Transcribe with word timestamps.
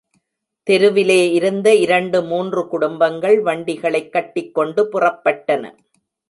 தெருவிலே 0.69 1.31
இருந்த 1.31 1.75
இரண்டு, 1.75 2.23
மூன்று 2.23 2.67
குடும்பங்கள் 2.67 3.43
வண்டிகளைக் 3.43 4.09
கட்டிக்கொண்டு 4.09 4.89
புறப்பட்டன. 4.93 5.71